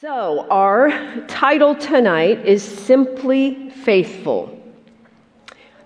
[0.00, 0.92] So, our
[1.26, 4.56] title tonight is Simply Faithful.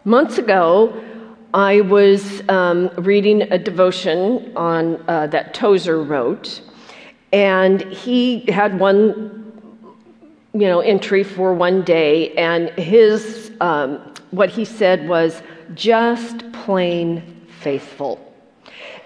[0.05, 1.03] Months ago,
[1.55, 6.61] I was um, reading a devotion on uh, that Tozer wrote,
[7.33, 9.51] and he had one,
[10.53, 15.43] you know, entry for one day, and his um, what he said was
[15.73, 18.21] just plain faithful,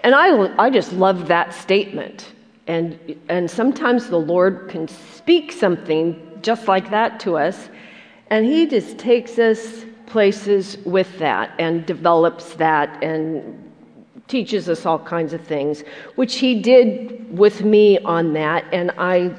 [0.03, 2.33] and I I just loved that statement
[2.67, 7.69] and, and sometimes the Lord can speak something just like that to us,
[8.29, 13.63] and He just takes us places with that and develops that and
[14.27, 15.83] teaches us all kinds of things,
[16.15, 19.33] which He did with me on that, and I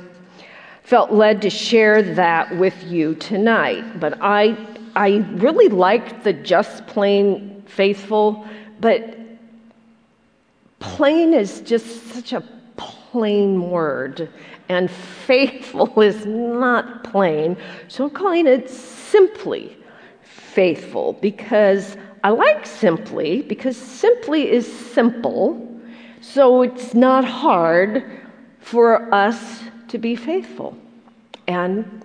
[0.83, 4.01] felt led to share that with you tonight.
[4.01, 4.57] But I,
[4.97, 8.49] I really liked the just plain faithful,
[8.81, 9.19] but
[10.79, 12.43] plain is just such a
[13.11, 14.29] plain word,
[14.69, 17.57] and faithful is not plain.
[17.89, 19.77] So I'm calling it simply
[20.23, 25.65] faithful because I like simply because simply is simple.
[26.21, 28.05] So it's not hard
[28.61, 30.77] for us to be faithful.
[31.47, 32.05] And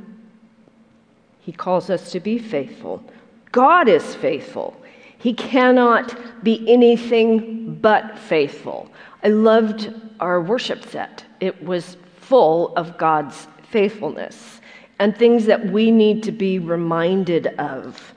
[1.42, 3.04] he calls us to be faithful.
[3.52, 4.76] God is faithful.
[5.18, 8.90] He cannot be anything but faithful.
[9.24, 11.24] I loved our worship set.
[11.40, 14.60] It was full of God's faithfulness
[15.00, 18.14] and things that we need to be reminded of.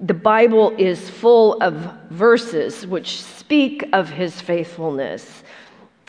[0.00, 1.74] The Bible is full of
[2.10, 5.42] verses which speak of his faithfulness,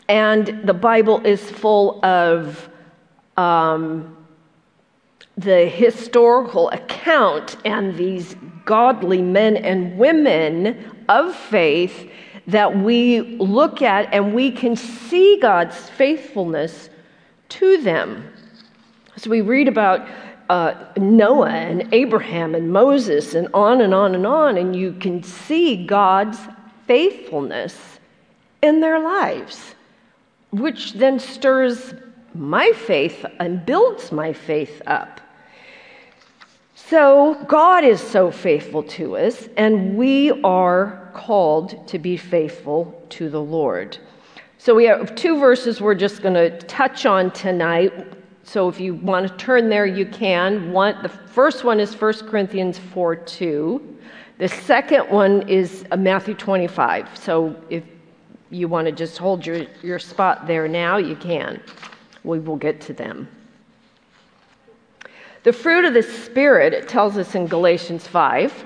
[0.08, 2.68] and the Bible is full of
[3.36, 4.16] um,
[5.36, 12.09] the historical account and these godly men and women of faith
[12.50, 16.90] that we look at and we can see God's faithfulness
[17.50, 18.30] to them.
[19.16, 20.06] So we read about
[20.48, 25.22] uh, Noah and Abraham and Moses and on and on and on, and you can
[25.22, 26.38] see God's
[26.86, 28.00] faithfulness
[28.62, 29.74] in their lives,
[30.50, 31.94] which then stirs
[32.34, 35.20] my faith and builds my faith up.
[36.90, 43.28] So, God is so faithful to us, and we are called to be faithful to
[43.28, 43.96] the Lord.
[44.58, 47.92] So, we have two verses we're just going to touch on tonight.
[48.42, 50.72] So, if you want to turn there, you can.
[50.72, 53.98] One, the first one is 1 Corinthians 4 2.
[54.38, 57.16] The second one is uh, Matthew 25.
[57.16, 57.84] So, if
[58.50, 61.62] you want to just hold your, your spot there now, you can.
[62.24, 63.28] We will get to them.
[65.42, 68.64] The fruit of the Spirit, it tells us in Galatians 5,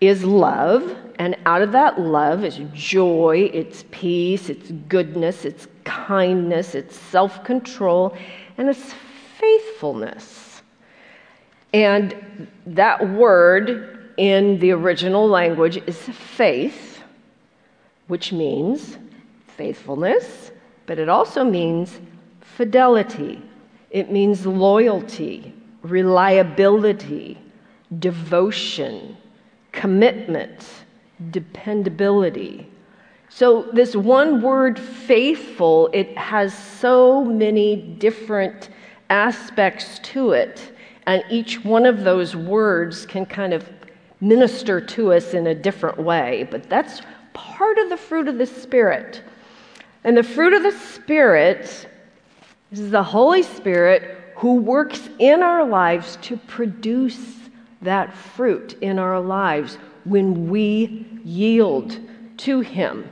[0.00, 0.96] is love.
[1.18, 7.44] And out of that love is joy, it's peace, it's goodness, it's kindness, it's self
[7.44, 8.16] control,
[8.56, 8.94] and it's
[9.38, 10.62] faithfulness.
[11.72, 17.02] And that word in the original language is faith,
[18.08, 18.98] which means
[19.56, 20.50] faithfulness,
[20.86, 22.00] but it also means
[22.40, 23.42] fidelity.
[23.90, 27.38] It means loyalty, reliability,
[27.98, 29.16] devotion,
[29.72, 30.66] commitment,
[31.30, 32.66] dependability.
[33.28, 38.70] So, this one word, faithful, it has so many different
[39.08, 40.72] aspects to it.
[41.06, 43.68] And each one of those words can kind of
[44.20, 46.46] minister to us in a different way.
[46.50, 47.02] But that's
[47.32, 49.22] part of the fruit of the Spirit.
[50.04, 51.88] And the fruit of the Spirit
[52.72, 57.36] is the Holy Spirit who works in our lives to produce
[57.82, 61.98] that fruit in our lives when we yield
[62.38, 63.06] to Him.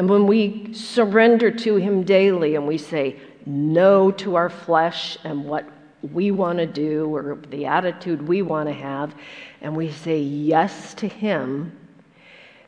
[0.00, 5.44] And when we surrender to Him daily and we say no to our flesh and
[5.44, 5.68] what
[6.12, 9.14] we want to do or the attitude we want to have,
[9.60, 11.78] and we say yes to Him,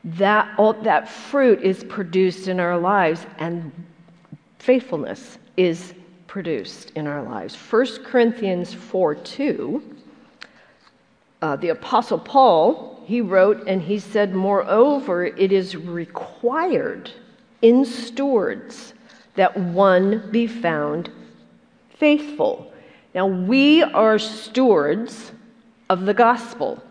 [0.04, 3.72] that, all, that fruit is produced in our lives and
[4.60, 5.94] faithfulness is
[6.36, 7.56] produced in our lives.
[7.56, 9.82] 1 Corinthians 4 2,
[11.40, 17.10] uh, the Apostle Paul, he wrote and he said, Moreover, it is required
[17.62, 18.92] in stewards
[19.36, 21.10] that one be found
[21.88, 22.70] faithful.
[23.14, 25.32] Now, we are stewards
[25.88, 26.82] of the gospel,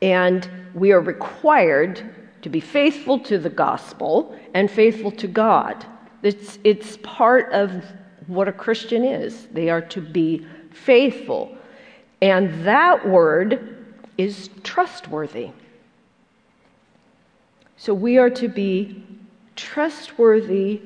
[0.00, 2.02] and we are required
[2.42, 5.86] to be faithful to the gospel and faithful to God.
[6.22, 7.84] It's, it's part of
[8.26, 9.46] what a Christian is.
[9.52, 11.56] They are to be faithful.
[12.20, 13.86] And that word
[14.16, 15.50] is trustworthy.
[17.76, 19.04] So we are to be
[19.56, 20.80] trustworthy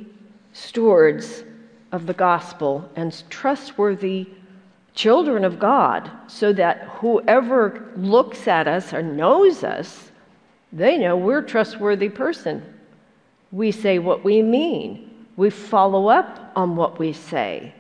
[0.55, 1.45] stewards
[1.93, 4.27] of the gospel and trustworthy
[4.95, 10.11] children of God so that whoever looks at us or knows us,
[10.73, 12.63] they know we're a trustworthy person.
[13.53, 15.06] We say what we mean,
[15.37, 17.75] we follow up on what we say.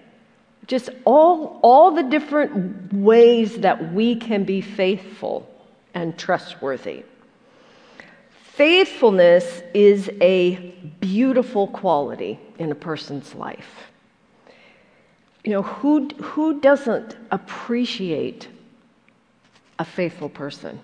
[0.66, 5.48] Just all, all the different ways that we can be faithful
[5.94, 7.04] and trustworthy.
[8.30, 10.56] Faithfulness is a
[11.00, 13.90] beautiful quality in a person's life.
[15.44, 18.48] You know, who, who doesn't appreciate
[19.78, 20.80] a faithful person?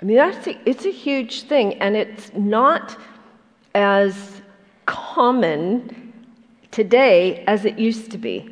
[0.00, 2.96] I mean, that's a, it's a huge thing, and it's not
[3.74, 4.33] as
[4.86, 6.12] common
[6.70, 8.50] today as it used to be.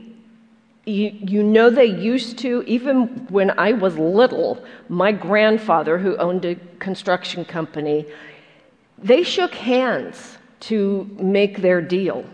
[0.85, 6.45] You, you know, they used to, even when I was little, my grandfather, who owned
[6.45, 8.07] a construction company,
[8.99, 12.25] they shook hands to make their deal.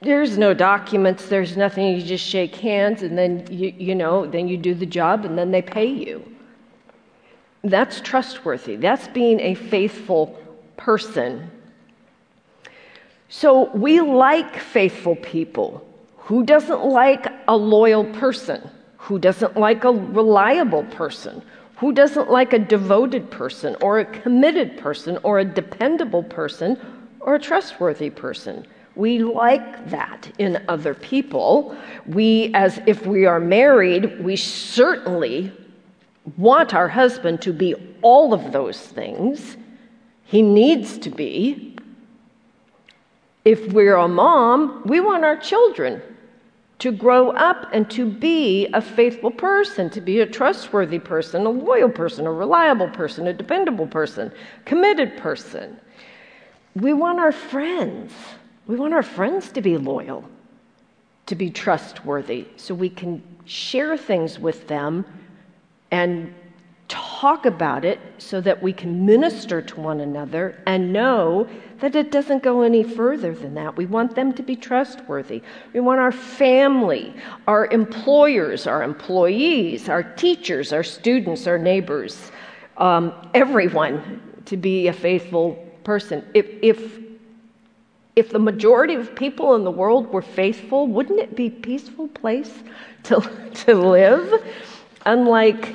[0.00, 4.46] There's no documents, there's nothing, you just shake hands and then you, you know, then
[4.46, 6.24] you do the job and then they pay you.
[7.64, 8.76] That's trustworthy.
[8.76, 10.38] That's being a faithful
[10.76, 11.50] person.
[13.28, 15.86] So we like faithful people.
[16.18, 18.68] Who doesn't like a loyal person?
[18.98, 21.42] Who doesn't like a reliable person?
[21.76, 26.78] Who doesn't like a devoted person or a committed person or a dependable person
[27.20, 28.66] or a trustworthy person?
[28.94, 31.76] We like that in other people.
[32.06, 35.52] We, as if we are married, we certainly
[36.38, 39.56] want our husband to be all of those things.
[40.24, 41.75] He needs to be.
[43.46, 46.02] If we're a mom, we want our children
[46.80, 51.50] to grow up and to be a faithful person, to be a trustworthy person, a
[51.50, 54.32] loyal person, a reliable person, a dependable person,
[54.64, 55.78] committed person.
[56.74, 58.12] We want our friends.
[58.66, 60.28] We want our friends to be loyal,
[61.26, 65.04] to be trustworthy, so we can share things with them
[65.92, 66.34] and
[66.88, 71.48] talk about it so that we can minister to one another and know
[71.80, 73.76] that it doesn't go any further than that.
[73.76, 75.42] We want them to be trustworthy.
[75.72, 77.14] We want our family,
[77.46, 82.30] our employers, our employees, our teachers, our students, our neighbors,
[82.76, 85.54] um, everyone to be a faithful
[85.84, 86.24] person.
[86.34, 86.98] If, if,
[88.14, 92.08] if the majority of people in the world were faithful, wouldn't it be a peaceful
[92.08, 92.52] place
[93.04, 93.20] to,
[93.54, 94.44] to live?
[95.04, 95.74] Unlike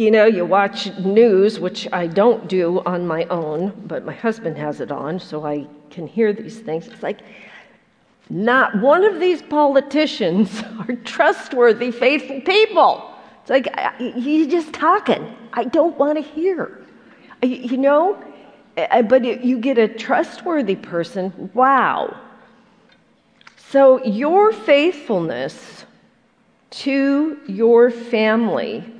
[0.00, 4.56] you know, you watch news, which I don't do on my own, but my husband
[4.56, 6.88] has it on, so I can hear these things.
[6.88, 7.20] It's like,
[8.30, 13.14] not one of these politicians are trustworthy, faithful people.
[13.42, 13.68] It's like,
[13.98, 15.36] he's just talking.
[15.52, 16.80] I don't want to hear.
[17.42, 18.24] You know?
[18.76, 22.18] But you get a trustworthy person, wow.
[23.68, 25.84] So your faithfulness
[26.70, 28.94] to your family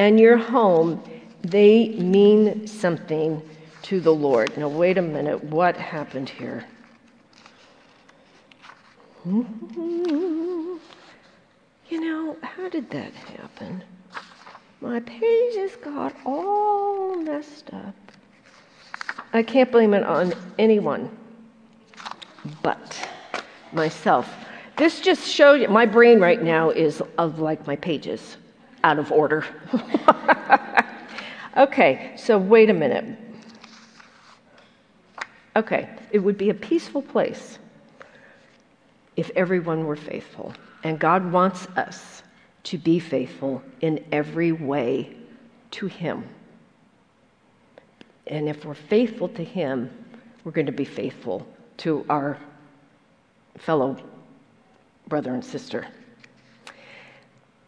[0.00, 0.98] and your home,
[1.42, 3.42] they mean something
[3.82, 4.56] to the Lord.
[4.56, 5.44] Now, wait a minute.
[5.44, 6.64] What happened here?
[11.90, 13.82] You know, how did that happen?
[14.80, 17.96] My pages got all messed up.
[19.32, 21.10] I can't blame it on anyone
[22.62, 23.08] but
[23.72, 24.32] myself.
[24.76, 28.36] This just shows you my brain right now is of like my pages
[28.84, 29.44] out of order.
[31.56, 33.18] okay, so wait a minute.
[35.56, 37.58] Okay, it would be a peaceful place
[39.16, 40.54] if everyone were faithful.
[40.84, 42.22] And God wants us
[42.64, 45.14] to be faithful in every way
[45.72, 46.24] to Him.
[48.26, 49.90] And if we're faithful to Him,
[50.44, 51.46] we're going to be faithful
[51.78, 52.38] to our
[53.58, 53.96] fellow
[55.08, 55.86] brother and sister.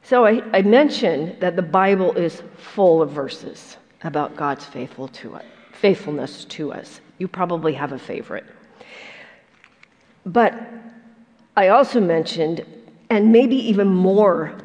[0.03, 5.37] So I, I mentioned that the Bible is full of verses about God's faithful to
[5.37, 7.01] it, faithfulness to us.
[7.19, 8.45] You probably have a favorite.
[10.27, 10.55] But
[11.57, 12.65] I also mentioned,
[13.11, 14.57] and maybe even more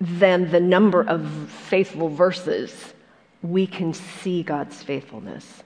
[0.00, 2.94] than the number of faithful verses,
[3.42, 5.62] we can see God's faithfulness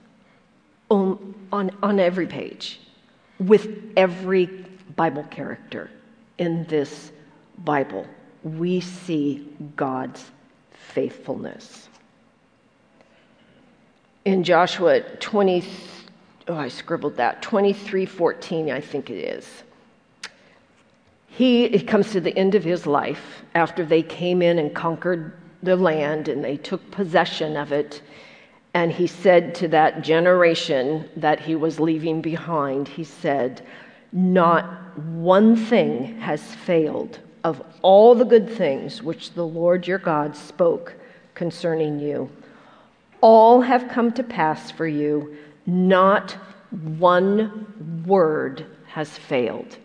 [0.89, 2.81] on, on, on every page
[3.39, 4.45] with every
[4.95, 5.89] Bible character
[6.37, 7.11] in this
[7.59, 8.05] Bible
[8.43, 10.31] we see God's
[10.71, 11.89] faithfulness.
[14.25, 15.63] In Joshua 20,
[16.47, 19.63] oh, I scribbled that, 23 14, I think it is.
[21.27, 25.33] He it comes to the end of his life after they came in and conquered
[25.63, 28.01] the land and they took possession of it.
[28.73, 33.65] And he said to that generation that he was leaving behind, he said,
[34.11, 40.35] Not one thing has failed of all the good things which the Lord your God
[40.35, 40.95] spoke
[41.33, 42.29] concerning you.
[43.21, 46.37] All have come to pass for you, not
[46.97, 49.77] one word has failed.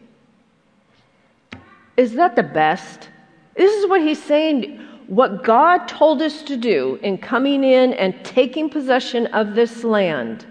[1.96, 3.08] Is that the best?
[3.56, 4.80] This is what he's saying.
[5.06, 10.44] What God told us to do in coming in and taking possession of this land.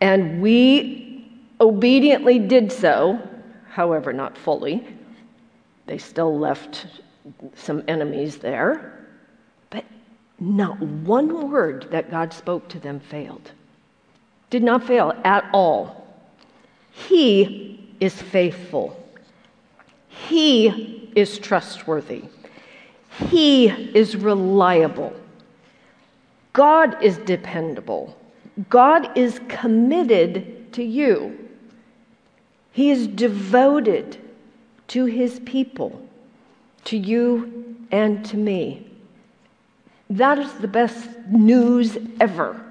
[0.00, 1.30] And we
[1.60, 3.18] obediently did so,
[3.70, 4.97] however, not fully.
[5.88, 6.86] They still left
[7.56, 9.06] some enemies there.
[9.70, 9.84] But
[10.38, 13.52] not one word that God spoke to them failed.
[14.50, 16.06] Did not fail at all.
[16.90, 19.02] He is faithful.
[20.08, 22.24] He is trustworthy.
[23.30, 25.14] He is reliable.
[26.52, 28.14] God is dependable.
[28.68, 31.48] God is committed to you.
[32.72, 34.18] He is devoted
[34.88, 36.02] to his people,
[36.84, 38.90] to you and to me.
[40.10, 42.64] That is the best news ever.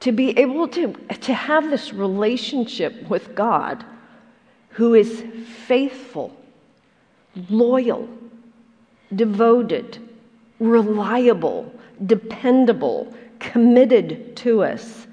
[0.00, 3.84] To be able to, to have this relationship with God
[4.70, 5.24] who is
[5.66, 6.36] faithful
[7.50, 8.08] loyal,
[9.14, 9.98] devoted,
[10.58, 11.72] reliable,
[12.06, 15.06] dependable, committed to us.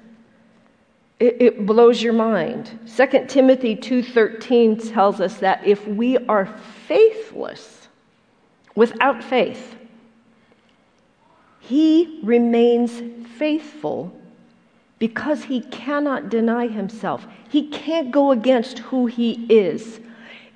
[1.20, 2.78] It, it blows your mind.
[2.96, 6.46] 2 Timothy 2:13 tells us that if we are
[6.86, 7.88] faithless
[8.74, 9.76] without faith,
[11.60, 13.02] he remains
[13.38, 14.12] faithful
[14.98, 17.26] because he cannot deny himself.
[17.48, 20.00] He can't go against who he is.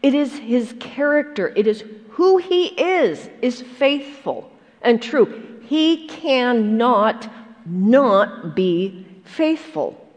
[0.02, 4.50] It is his character, it is who he is, is faithful
[4.82, 5.60] and true.
[5.62, 7.30] He cannot
[7.66, 10.07] not be faithful.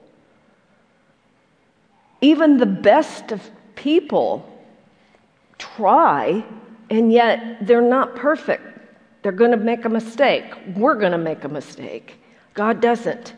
[2.22, 4.48] Even the best of people
[5.58, 6.44] try,
[6.90, 8.64] and yet they're not perfect.
[9.22, 10.46] They're going to make a mistake.
[10.76, 12.18] We're going to make a mistake.
[12.54, 13.34] God doesn't.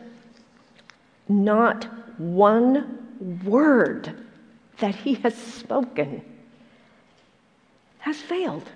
[1.28, 1.88] Not
[2.20, 4.14] one word
[4.80, 6.24] that He has spoken
[8.00, 8.70] has failed,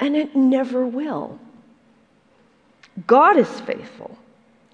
[0.00, 1.38] and it never will.
[3.06, 4.18] God is faithful.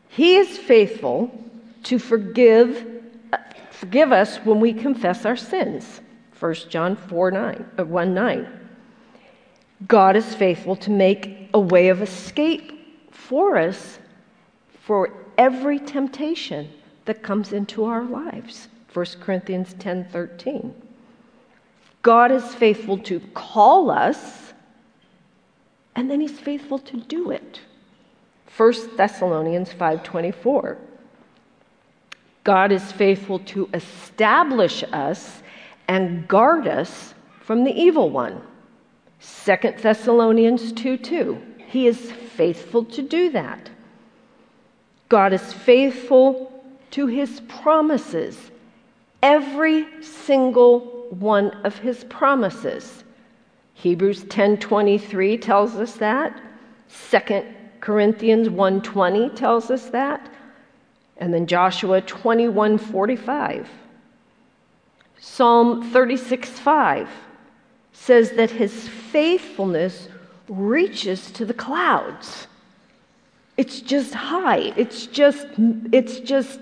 [0.09, 1.30] He is faithful
[1.85, 2.98] to forgive,
[3.79, 6.01] forgive us when we confess our sins.
[6.41, 8.61] 1 John 4 9, uh, 1 9.
[9.87, 12.73] God is faithful to make a way of escape
[13.13, 13.99] for us
[14.83, 16.69] for every temptation
[17.05, 18.69] that comes into our lives.
[18.93, 20.75] 1 Corinthians 10 13.
[22.03, 24.53] God is faithful to call us,
[25.95, 27.61] and then he's faithful to do it.
[28.57, 30.79] 1 Thessalonians 5:24.
[32.49, 35.43] God is faithful to establish us
[35.87, 37.12] and guard us
[37.43, 38.40] from the evil one.
[39.21, 41.43] 2 Thessalonians 2 2.
[41.67, 43.69] He is faithful to do that.
[45.11, 46.50] God is faithful
[46.93, 48.50] to his promises.
[49.23, 53.05] Every single one of his promises.
[53.75, 56.40] Hebrews 10:23 tells us that.
[56.88, 57.45] 2
[57.81, 60.31] Corinthians 1:20 tells us that.
[61.19, 63.67] And then Joshua 21:45.
[65.19, 67.09] Psalm 36:5
[67.93, 70.09] says that his faithfulness
[70.49, 72.47] reaches to the clouds.
[73.57, 74.73] It's just high.
[74.77, 75.47] It's just
[75.93, 76.61] it's just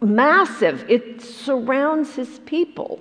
[0.00, 0.84] massive.
[0.88, 3.00] It surrounds his people.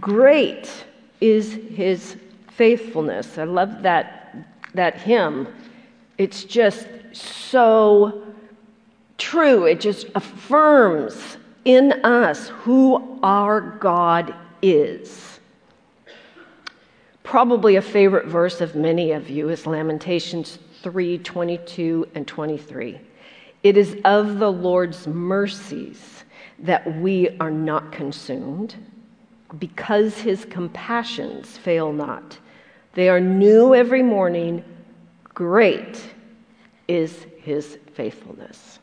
[0.00, 0.84] Great
[1.20, 2.16] is his
[2.48, 3.38] faithfulness.
[3.38, 4.34] I love that,
[4.74, 5.48] that hymn.
[6.18, 8.22] It's just so
[9.18, 9.64] true.
[9.64, 15.40] It just affirms in us who our God is.
[17.22, 23.00] Probably a favorite verse of many of you is Lamentations 3 22 and 23.
[23.64, 26.24] It is of the Lord's mercies
[26.60, 28.76] that we are not consumed
[29.58, 32.38] because his compassions fail not.
[32.94, 34.64] They are new every morning.
[35.24, 36.02] Great
[36.88, 38.78] is his faithfulness.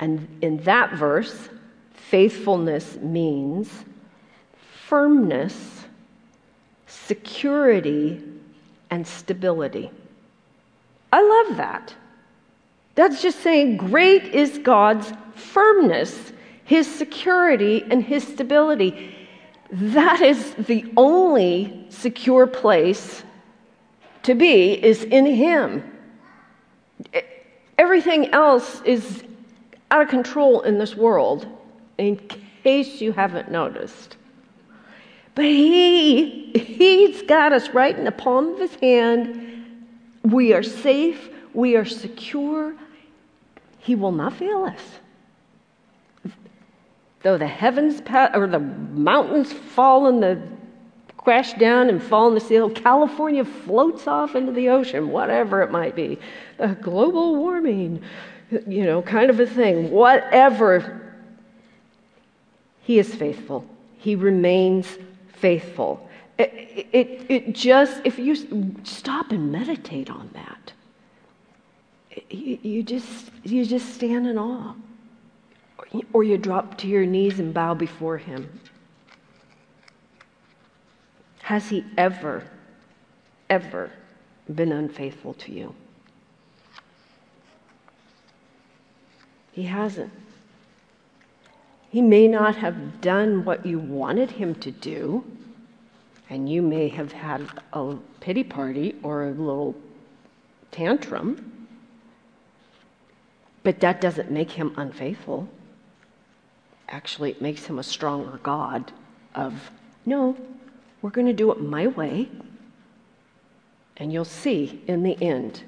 [0.00, 1.48] And in that verse,
[1.92, 3.70] faithfulness means
[4.86, 5.84] firmness,
[6.86, 8.22] security,
[8.90, 9.90] and stability.
[11.12, 11.94] I love that.
[12.94, 16.32] That's just saying, great is God's firmness
[16.68, 19.16] his security and his stability.
[19.72, 23.22] That is the only secure place
[24.24, 25.82] to be is in him.
[27.78, 29.24] Everything else is
[29.90, 31.46] out of control in this world,
[31.96, 32.16] in
[32.62, 34.16] case you haven't noticed.
[35.34, 39.86] But he, he's got us right in the palm of his hand.
[40.22, 41.30] We are safe.
[41.54, 42.74] We are secure.
[43.78, 44.80] He will not fail us.
[47.22, 48.00] Though the heavens
[48.34, 50.40] or the mountains fall and the
[51.16, 55.70] crash down and fall in the sea, California floats off into the ocean, whatever it
[55.70, 56.18] might be,
[56.58, 58.02] uh, global warming,
[58.50, 61.02] you know, kind of a thing, whatever.
[62.82, 63.66] He is faithful.
[63.98, 64.98] He remains
[65.34, 66.08] faithful.
[66.38, 70.72] It, it, it just, if you stop and meditate on that,
[72.30, 74.74] you, you, just, you just stand in awe.
[76.12, 78.60] Or you drop to your knees and bow before Him.
[81.42, 82.44] Has He ever,
[83.48, 83.90] ever
[84.54, 85.74] been unfaithful to you?
[89.58, 90.12] He hasn't.
[91.90, 95.24] He may not have done what you wanted him to do,
[96.30, 99.74] and you may have had a pity party or a little
[100.70, 101.66] tantrum,
[103.64, 105.48] but that doesn't make him unfaithful.
[106.88, 108.92] Actually, it makes him a stronger God
[109.34, 109.72] of,
[110.06, 110.36] no,
[111.02, 112.28] we're going to do it my way,
[113.96, 115.64] and you'll see in the end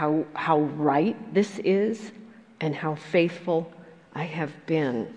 [0.00, 2.12] how, how right this is
[2.62, 3.70] and how faithful
[4.14, 5.14] I have been.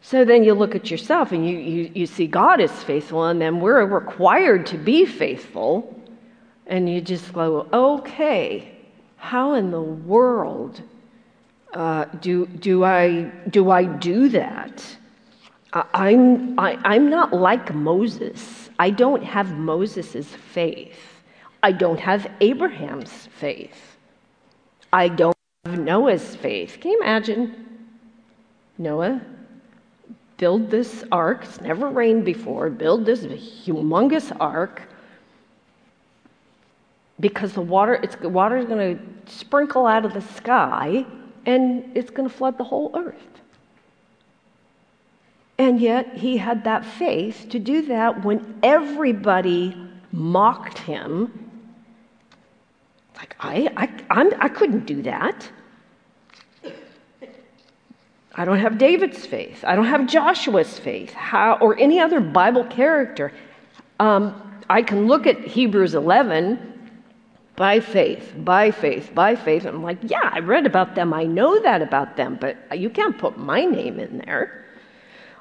[0.00, 3.40] So then you look at yourself and you, you, you see God is faithful, and
[3.40, 5.96] then we're required to be faithful.
[6.66, 8.76] And you just go, okay,
[9.18, 10.82] how in the world
[11.74, 14.84] uh, do, do, I, do I do that?
[15.72, 18.68] I'm, I, i am not like Moses.
[18.80, 21.11] I don't have Moses' faith.
[21.62, 23.96] I don't have Abraham's faith.
[24.92, 26.78] I don't have Noah's faith.
[26.80, 27.88] Can you imagine
[28.78, 29.20] Noah
[30.38, 31.44] build this ark?
[31.44, 32.68] It's never rained before.
[32.68, 34.82] Build this humongous ark
[37.20, 41.06] because the water, it's water is going to sprinkle out of the sky
[41.46, 43.14] and it's going to flood the whole earth.
[45.58, 49.76] And yet he had that faith to do that when everybody
[50.10, 51.51] mocked him
[53.22, 55.48] like, I, I, I'm, I couldn't do that.
[58.34, 59.62] I don't have David's faith.
[59.64, 63.32] I don't have Joshua's faith How, or any other Bible character.
[64.00, 66.90] Um, I can look at Hebrews 11
[67.54, 69.66] by faith, by faith, by faith.
[69.66, 71.14] I'm like, yeah, I read about them.
[71.14, 74.64] I know that about them, but you can't put my name in there.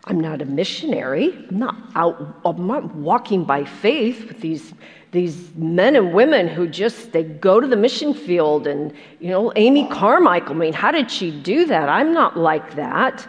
[0.04, 1.48] I'm not a missionary.
[1.50, 4.72] I'm not out, I'm not walking by faith with these
[5.12, 9.52] these men and women who just they go to the mission field and you know
[9.56, 11.90] amy carmichael i mean how did she do that?
[11.90, 13.28] I'm not like that.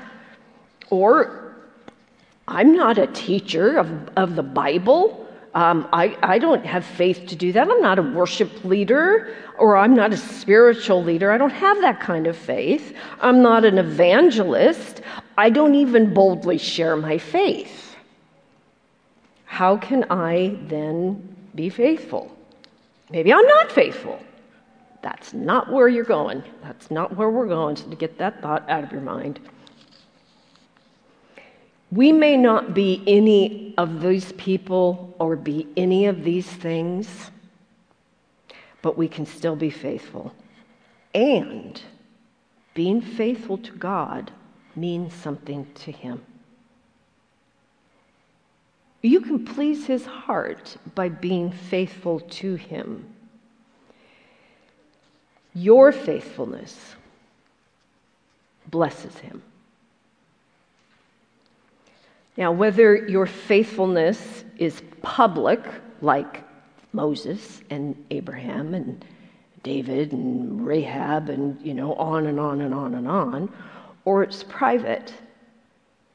[0.90, 1.54] Or
[2.48, 5.18] i'm not a teacher of, of the bible.
[5.54, 7.70] Um, I, I don't have faith to do that.
[7.70, 11.30] I'm not a worship leader or i'm not a spiritual leader.
[11.32, 12.94] I don't have that kind of faith.
[13.20, 15.02] I'm not an evangelist.
[15.36, 17.96] I don't even boldly share my faith.
[19.44, 22.36] How can i then be faithful.
[23.10, 24.18] Maybe I'm not faithful.
[25.02, 26.42] That's not where you're going.
[26.62, 27.76] That's not where we're going.
[27.76, 29.40] So to get that thought out of your mind.
[31.90, 37.30] We may not be any of these people or be any of these things,
[38.80, 40.32] but we can still be faithful.
[41.14, 41.82] And
[42.72, 44.30] being faithful to God
[44.74, 46.22] means something to Him.
[49.02, 53.12] You can please his heart by being faithful to him.
[55.54, 56.94] Your faithfulness
[58.68, 59.42] blesses him.
[62.36, 65.60] Now, whether your faithfulness is public,
[66.00, 66.44] like
[66.92, 69.04] Moses and Abraham and
[69.62, 73.52] David and Rahab and, you know, on and on and on and on,
[74.04, 75.12] or it's private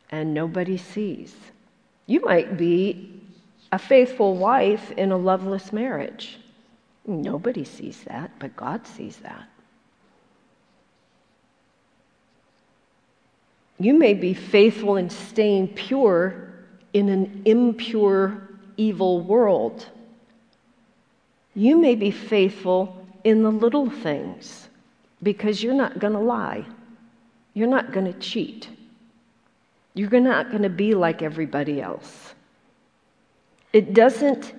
[0.09, 1.35] and nobody sees.
[2.07, 3.21] You might be
[3.71, 6.39] a faithful wife in a loveless marriage.
[7.05, 9.47] Nobody sees that, but God sees that.
[13.79, 16.47] You may be faithful in staying pure
[16.93, 18.41] in an impure,
[18.75, 19.85] evil world.
[21.53, 24.69] You may be faithful in the little things
[25.21, 26.65] because you're not going to lie.
[27.53, 28.69] You're not going to cheat.
[29.97, 32.35] You're not going to be like everybody else.
[33.73, 34.53] It doesn't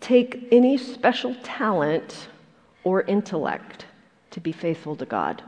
[0.00, 2.28] take any special talent
[2.84, 3.86] or intellect
[4.32, 5.42] to be faithful to God.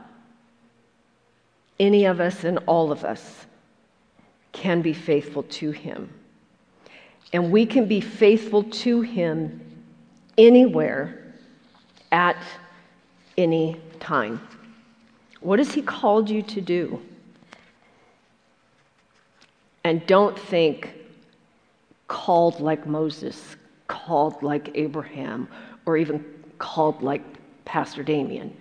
[1.79, 3.45] Any of us and all of us
[4.51, 6.09] can be faithful to Him.
[7.31, 9.61] And we can be faithful to Him
[10.39, 11.35] anywhere
[12.11, 12.41] at
[13.37, 14.41] any time.
[15.41, 16.99] What has He called you to do?
[19.83, 20.93] And don't think
[22.07, 23.55] called like Moses,
[23.87, 25.47] called like Abraham,
[25.85, 26.25] or even
[26.57, 27.21] called like
[27.65, 28.55] Pastor Damien.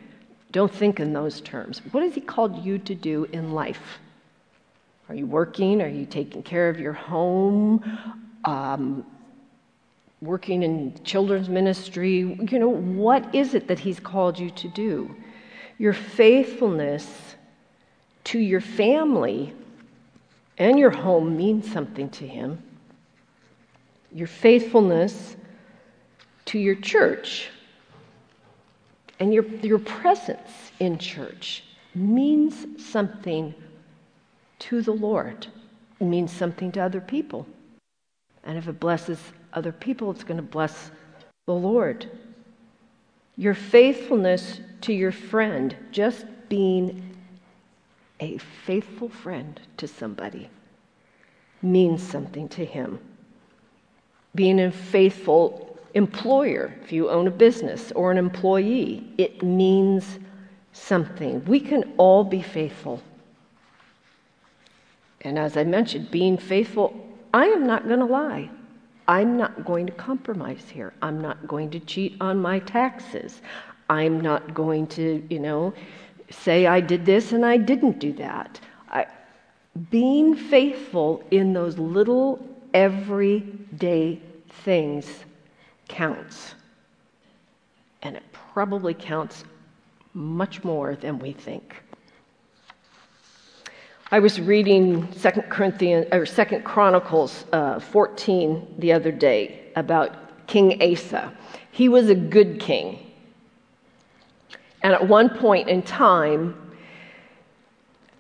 [0.53, 1.83] Don't think in those terms.
[1.91, 3.99] What has He called you to do in life?
[5.09, 5.83] Are you working?
[5.83, 7.83] Are you taking care of your home?
[8.45, 9.05] Um,
[10.21, 12.19] working in children's ministry?
[12.51, 15.15] You know, what is it that He's called you to do?
[15.79, 17.37] Your faithfulness
[18.25, 19.55] to your family
[20.59, 22.63] and your home means something to Him.
[24.13, 25.37] Your faithfulness
[26.47, 27.51] to your church
[29.21, 33.55] and your, your presence in church means something
[34.61, 35.47] to the Lord.
[36.01, 37.47] It means something to other people.
[38.45, 39.19] And if it blesses
[39.53, 40.91] other people, it's going to bless
[41.47, 42.11] the Lord.
[43.37, 47.08] Your faithfulness to your friend, just being
[48.21, 50.49] a faithful friend to somebody,
[51.63, 52.99] means something to him.
[54.35, 60.19] Being a faithful employer, if you own a business or an employee, it means
[60.73, 61.45] something.
[61.45, 63.03] We can all be faithful.
[65.23, 66.95] And as I mentioned, being faithful,
[67.35, 68.51] I am not going to lie.
[69.09, 70.93] I'm not going to compromise here.
[71.03, 73.41] I'm not going to cheat on my taxes.
[73.91, 75.73] I'm not going to, you know,
[76.31, 78.61] say I did this and I didn't do that.
[78.91, 79.07] I,
[79.91, 84.21] being faithful in those little everyday
[84.65, 85.25] things
[85.89, 86.55] counts.
[88.03, 89.45] And it probably counts
[90.15, 91.83] much more than we think.
[94.11, 100.81] I was reading Second Corinthians or Second Chronicles uh, 14 the other day about King
[100.83, 101.33] Asa.
[101.71, 103.08] He was a good king,
[104.83, 106.55] and at one point in time,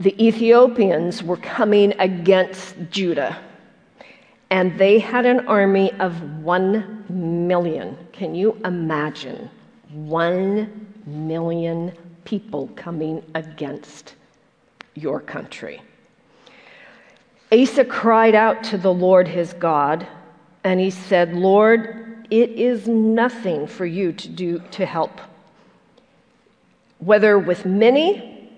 [0.00, 3.38] the Ethiopians were coming against Judah,
[4.50, 7.96] and they had an army of one million.
[8.12, 9.50] Can you imagine
[9.90, 11.92] one million
[12.24, 14.14] people coming against?
[14.98, 15.80] your country.
[17.52, 20.06] Asa cried out to the Lord his God,
[20.64, 25.20] and he said, Lord, it is nothing for you to do to help.
[26.98, 28.50] Whether with many,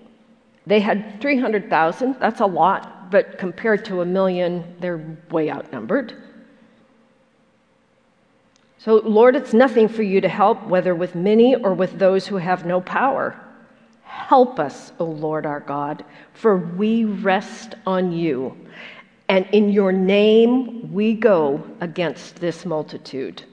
[0.65, 6.13] they had 300,000, that's a lot, but compared to a million, they're way outnumbered.
[8.77, 12.37] So, Lord, it's nothing for you to help, whether with many or with those who
[12.37, 13.39] have no power.
[14.01, 18.57] Help us, O Lord our God, for we rest on you.
[19.29, 23.43] And in your name we go against this multitude.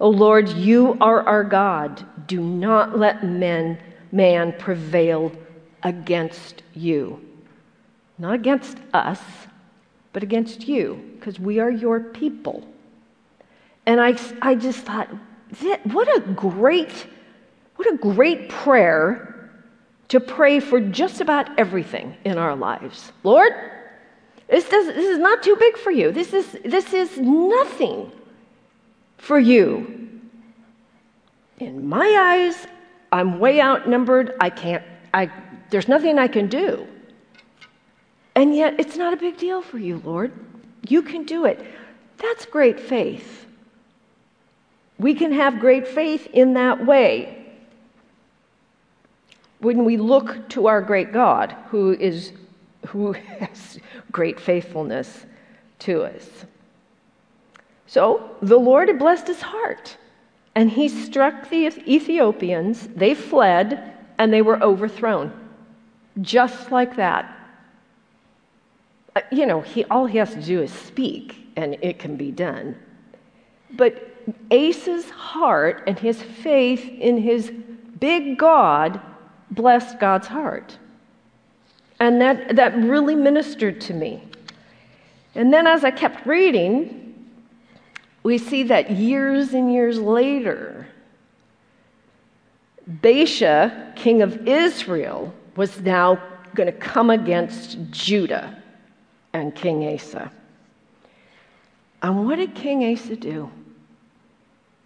[0.00, 2.04] O Lord, you are our God.
[2.26, 3.78] Do not let men,
[4.14, 5.32] man prevail
[5.82, 7.20] against you.
[8.16, 9.20] Not against us,
[10.12, 12.66] but against you, because we are your people.
[13.86, 15.08] And I, I just thought,
[15.82, 17.06] what a great,
[17.76, 19.50] what a great prayer
[20.08, 23.12] to pray for just about everything in our lives.
[23.24, 23.52] Lord,
[24.48, 26.12] this, does, this is not too big for you.
[26.12, 28.12] This is, this is nothing
[29.16, 30.20] for you.
[31.58, 32.66] In my eyes,
[33.14, 34.34] I'm way outnumbered.
[34.40, 34.82] I can't,
[35.14, 35.30] I,
[35.70, 36.84] there's nothing I can do.
[38.34, 40.32] And yet, it's not a big deal for you, Lord.
[40.88, 41.64] You can do it.
[42.16, 43.46] That's great faith.
[44.98, 47.52] We can have great faith in that way
[49.60, 52.32] when we look to our great God, who, is,
[52.88, 53.78] who has
[54.10, 55.24] great faithfulness
[55.78, 56.28] to us.
[57.86, 59.96] So the Lord had blessed his heart,
[60.54, 62.88] and he struck the Ethiopians.
[62.94, 65.32] They fled, and they were overthrown.
[66.20, 67.36] Just like that.
[69.16, 72.30] Uh, you know, he, all he has to do is speak, and it can be
[72.30, 72.76] done.
[73.72, 74.14] But
[74.50, 77.52] Asa's heart and his faith in his
[77.98, 79.00] big God
[79.50, 80.78] blessed God's heart.
[82.00, 84.22] And that, that really ministered to me.
[85.34, 87.03] And then as I kept reading,
[88.24, 90.88] we see that years and years later,
[92.90, 96.20] Baasha, king of Israel, was now
[96.54, 98.60] going to come against Judah
[99.32, 100.32] and King Asa.
[102.02, 103.50] And what did King Asa do?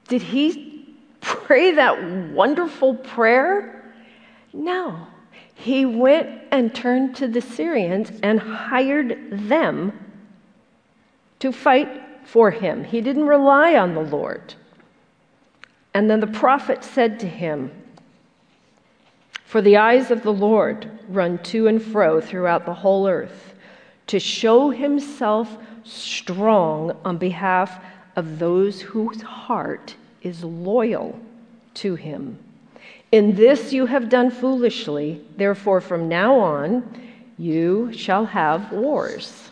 [0.08, 3.92] Did he pray that wonderful prayer?
[4.52, 5.06] No.
[5.54, 9.92] He went and turned to the Syrians and hired them
[11.40, 12.84] to fight for him.
[12.84, 14.54] He didn't rely on the Lord.
[15.94, 17.70] And then the prophet said to him,
[19.46, 23.54] For the eyes of the Lord run to and fro throughout the whole earth
[24.08, 27.82] to show himself strong on behalf
[28.14, 31.18] of those whose heart is loyal
[31.74, 32.38] to him.
[33.10, 36.82] In this you have done foolishly, therefore, from now on,
[37.38, 39.50] you shall have wars.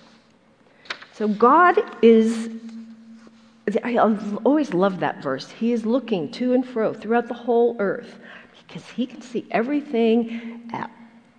[1.16, 2.50] So, God is,
[3.82, 5.50] I always love that verse.
[5.50, 8.20] He is looking to and fro throughout the whole earth
[8.66, 10.90] because He can see everything at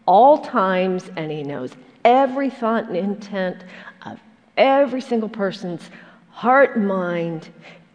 [0.05, 1.71] all times and He knows
[2.03, 3.63] every thought and intent
[4.05, 4.19] of
[4.57, 5.89] every single person's
[6.29, 7.49] heart and mind,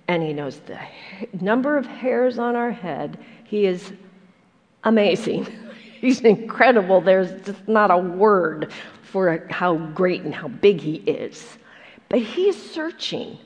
[0.08, 0.78] and He knows the
[1.40, 3.18] number of hairs on our head.
[3.44, 3.92] He is
[4.84, 5.46] amazing.
[6.00, 7.00] He's incredible.
[7.00, 11.58] There's just not a word for how great and how big He is.
[12.08, 13.38] But He's searching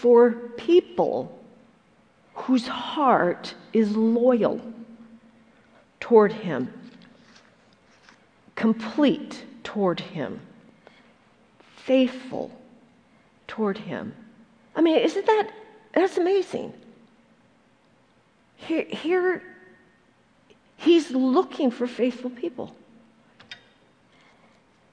[0.00, 1.38] for people
[2.32, 4.58] whose heart is loyal
[6.00, 6.72] toward Him,
[8.54, 10.40] complete toward Him,
[11.76, 12.50] faithful
[13.46, 14.14] toward Him.
[14.74, 15.50] I mean, isn't that
[15.92, 16.72] that's amazing?
[18.56, 19.42] Here, here
[20.78, 22.74] He's looking for faithful people.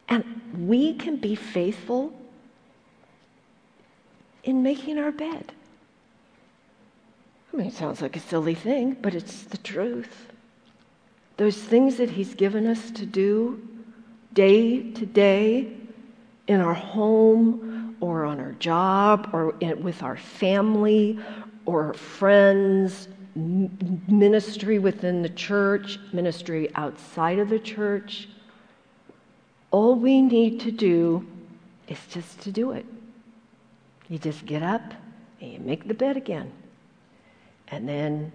[0.10, 2.14] And we can be faithful
[4.48, 5.52] in making our bed.
[7.54, 10.32] I mean, it sounds like a silly thing, but it's the truth.
[11.36, 13.62] Those things that He's given us to do
[14.34, 15.74] day to day
[16.48, 21.20] in our home or on our job or in, with our family
[21.66, 28.30] or friends ministry within the church, ministry outside of the church.
[29.72, 31.28] All we need to do
[31.90, 32.86] is just to do it.
[34.10, 34.94] You just get up
[35.42, 36.52] and you make the bed again.
[37.68, 38.32] And then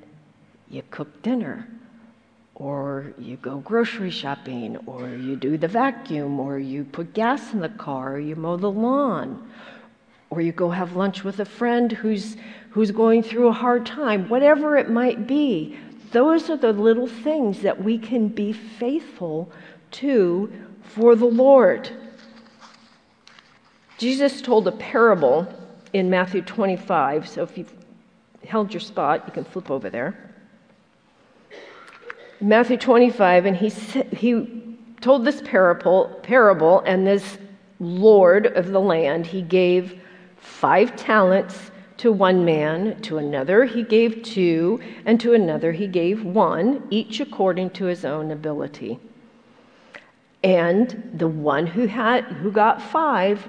[0.68, 1.68] you cook dinner,
[2.54, 7.60] or you go grocery shopping, or you do the vacuum, or you put gas in
[7.60, 9.50] the car, or you mow the lawn,
[10.30, 12.36] or you go have lunch with a friend who's,
[12.70, 15.78] who's going through a hard time, whatever it might be.
[16.12, 19.50] Those are the little things that we can be faithful
[19.92, 21.90] to for the Lord.
[23.96, 25.48] Jesus told a parable
[25.92, 27.72] in Matthew 25, so if you've
[28.44, 30.30] held your spot, you can flip over there.
[32.40, 33.68] Matthew 25, and he,
[34.16, 37.38] he told this parable, parable, and this
[37.78, 40.00] Lord of the land, he gave
[40.38, 46.24] five talents to one man, to another he gave two, and to another he gave
[46.24, 48.98] one, each according to his own ability.
[50.42, 53.48] And the one who had who got five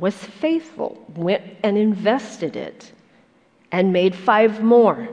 [0.00, 2.92] was faithful, went and invested it,
[3.70, 5.08] and made five more.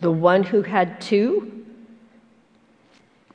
[0.00, 1.64] The one who had two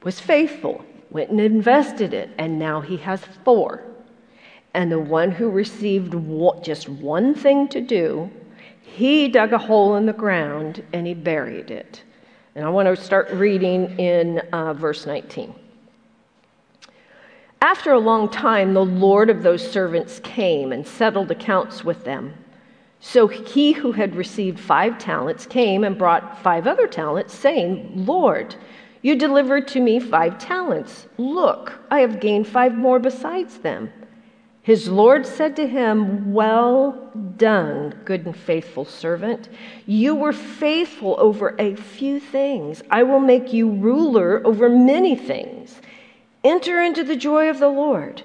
[0.04, 3.84] was faithful, went and invested it, and now he has four.
[4.74, 6.14] And the one who received
[6.62, 8.30] just one thing to do,
[8.82, 12.04] he dug a hole in the ground and he buried it.
[12.56, 15.56] And I want to start reading in uh, verse 19.
[17.62, 22.34] After a long time, the Lord of those servants came and settled accounts with them.
[23.02, 28.56] So he who had received five talents came and brought five other talents, saying, Lord,
[29.02, 31.08] you delivered to me five talents.
[31.18, 33.92] Look, I have gained five more besides them.
[34.62, 39.50] His Lord said to him, Well done, good and faithful servant.
[39.86, 42.84] You were faithful over a few things.
[42.90, 45.82] I will make you ruler over many things.
[46.44, 48.24] Enter into the joy of the Lord.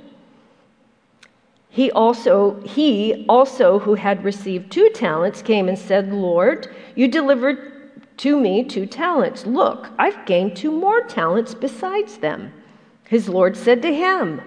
[1.69, 8.17] He also, he also who had received two talents came and said, Lord, you delivered
[8.19, 9.45] to me two talents.
[9.45, 12.53] Look, I've gained two more talents besides them.
[13.09, 14.41] His Lord said to him,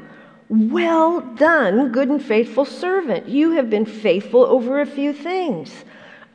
[0.49, 3.27] well done, good and faithful servant.
[3.27, 5.83] You have been faithful over a few things.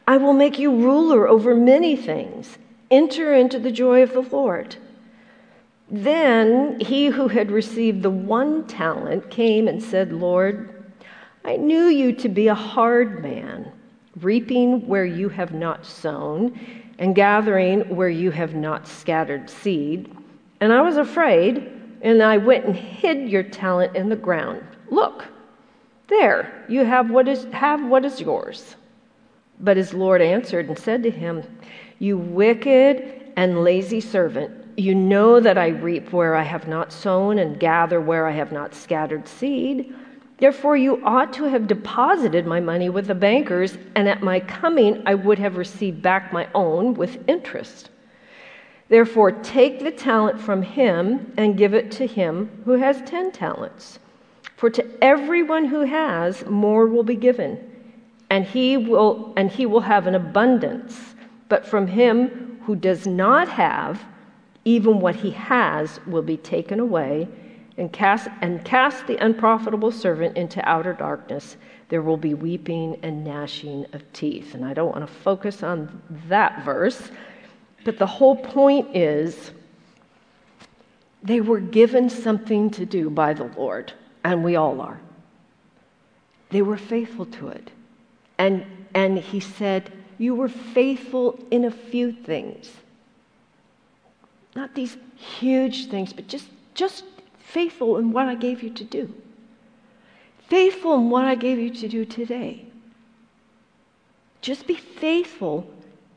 [0.06, 2.58] I will make you ruler over many things.
[2.90, 4.76] Enter into the joy of the Lord.
[5.90, 10.84] Then he who had received the one talent came and said, Lord,
[11.44, 13.70] I knew you to be a hard man,
[14.20, 16.58] reaping where you have not sown,
[16.98, 20.14] and gathering where you have not scattered seed.
[20.60, 24.62] And I was afraid and I went and hid your talent in the ground.
[24.90, 25.24] Look,
[26.08, 28.76] there, you have what is, have what is yours.
[29.60, 31.42] But his Lord answered and said to him,
[31.98, 37.38] You wicked and lazy servant, you know that I reap where I have not sown
[37.38, 39.94] and gather where I have not scattered seed.
[40.38, 45.02] Therefore, you ought to have deposited my money with the bankers, and at my coming
[45.06, 47.90] I would have received back my own with interest.
[48.88, 53.98] Therefore, take the talent from him and give it to him who has ten talents.
[54.56, 57.58] For to everyone who has, more will be given,
[58.30, 61.14] and he will, and he will have an abundance.
[61.48, 64.04] But from him who does not have,
[64.64, 67.28] even what he has will be taken away
[67.76, 71.56] and cast, and cast the unprofitable servant into outer darkness.
[71.88, 74.54] There will be weeping and gnashing of teeth.
[74.54, 77.10] And I don't want to focus on that verse,
[77.84, 79.50] but the whole point is
[81.22, 83.92] they were given something to do by the Lord,
[84.24, 85.00] and we all are.
[86.50, 87.70] They were faithful to it.
[88.38, 92.70] And, and he said, You were faithful in a few things.
[94.54, 97.04] Not these huge things, but just, just
[97.38, 99.14] faithful in what I gave you to do.
[100.48, 102.66] Faithful in what I gave you to do today.
[104.42, 105.70] Just be faithful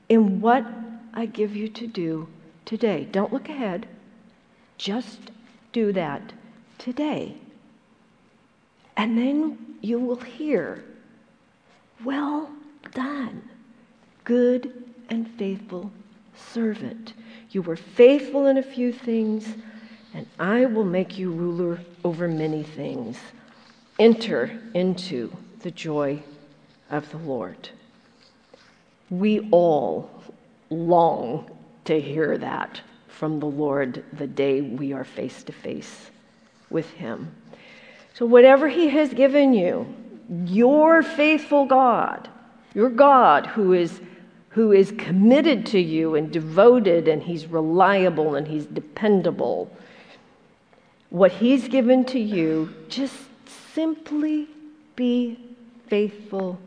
[0.09, 0.65] in what
[1.13, 2.27] I give you to do
[2.65, 3.07] today.
[3.11, 3.87] Don't look ahead.
[4.77, 5.31] Just
[5.71, 6.33] do that
[6.77, 7.35] today.
[8.97, 10.83] And then you will hear,
[12.03, 12.49] Well
[12.93, 13.47] done,
[14.23, 15.91] good and faithful
[16.35, 17.13] servant.
[17.55, 19.47] You were faithful in a few things,
[20.13, 23.17] and I will make you ruler over many things.
[23.97, 26.21] Enter into the joy
[26.89, 27.69] of the Lord.
[29.09, 30.09] We all
[30.69, 31.49] long
[31.85, 36.11] to hear that from the Lord the day we are face to face
[36.69, 37.33] with Him.
[38.15, 39.95] So, whatever He has given you,
[40.45, 42.27] your faithful God,
[42.73, 44.01] your God who is
[44.55, 49.69] who is committed to you and devoted and he's reliable and he's dependable.
[51.09, 53.15] What he's given to you, just
[53.73, 54.47] simply
[54.95, 55.37] be
[55.87, 56.57] faithful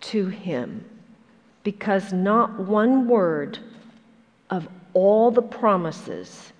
[0.00, 0.82] to him.
[1.64, 3.58] Because not one word
[4.48, 6.54] of all the promises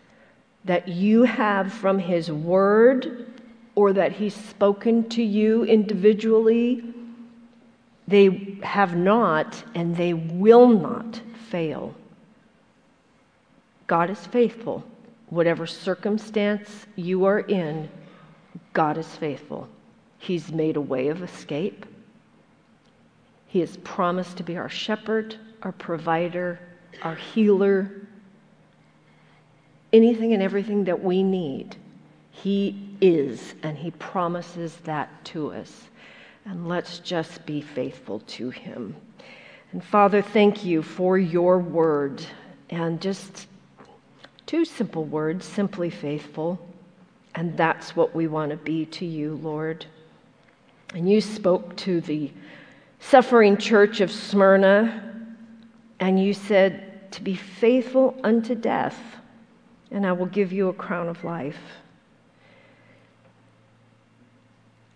[0.66, 3.32] that you have from his word
[3.74, 6.84] or that he's spoken to you individually
[8.10, 11.94] they have not and they will not fail.
[13.86, 14.84] God is faithful.
[15.28, 17.88] Whatever circumstance you are in,
[18.72, 19.68] God is faithful.
[20.18, 21.86] He's made a way of escape.
[23.46, 26.58] He has promised to be our shepherd, our provider,
[27.02, 27.92] our healer.
[29.92, 31.76] Anything and everything that we need,
[32.32, 35.88] He is, and He promises that to us
[36.44, 38.96] and let's just be faithful to Him.
[39.72, 42.24] And Father, thank you for your word
[42.70, 43.46] and just
[44.46, 46.58] two simple words simply faithful.
[47.34, 49.86] And that's what we want to be to you, Lord.
[50.94, 52.32] And you spoke to the
[52.98, 55.26] suffering church of Smyrna,
[56.00, 58.98] and you said, To be faithful unto death,
[59.92, 61.60] and I will give you a crown of life.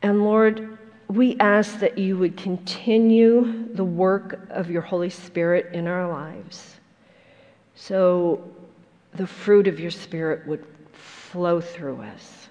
[0.02, 0.78] And Lord,
[1.08, 6.76] we ask that you would continue the work of your Holy Spirit in our lives.
[7.74, 8.48] So
[9.14, 12.48] the fruit of your Spirit would flow through us.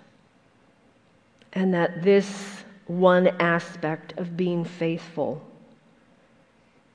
[1.54, 5.42] And that this one aspect of being faithful,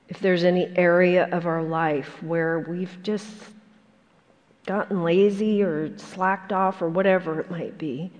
[0.07, 3.27] if there's any area of our life where we've just
[4.65, 8.11] gotten lazy or slacked off or whatever it might be,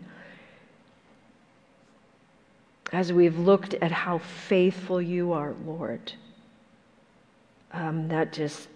[2.92, 6.14] as we've looked at how faithful you are, Lord,
[7.72, 8.68] um, that just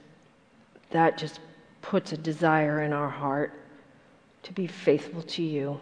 [0.92, 1.40] that just
[1.82, 3.52] puts a desire in our heart
[4.44, 5.80] to be faithful to you.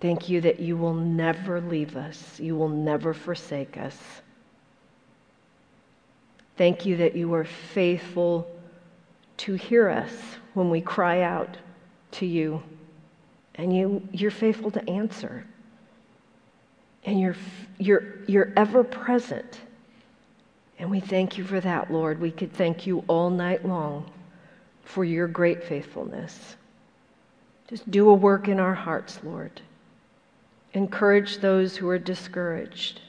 [0.00, 3.96] Thank you that you will never leave us, you will never forsake us.
[6.56, 8.50] Thank you that you are faithful
[9.38, 10.12] to hear us
[10.54, 11.58] when we cry out
[12.12, 12.62] to you,
[13.56, 15.44] and you, you're faithful to answer
[17.06, 17.36] and you're,
[17.78, 19.60] you're, you're ever present.
[20.78, 22.20] And we thank you for that, Lord.
[22.20, 24.10] We could thank you all night long
[24.84, 26.56] for your great faithfulness.
[27.68, 29.62] Just do a work in our hearts, Lord.
[30.74, 33.00] Encourage those who are discouraged.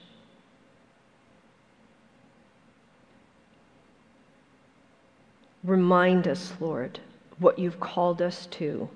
[5.63, 6.99] Remind us, Lord,
[7.39, 8.87] what you've called us to.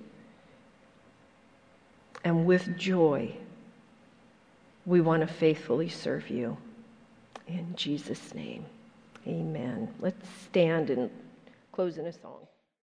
[2.23, 3.35] And with joy,
[4.85, 6.57] we want to faithfully serve you.
[7.47, 8.65] In Jesus' name,
[9.27, 9.93] amen.
[9.99, 11.09] Let's stand and
[11.71, 12.47] close in a song.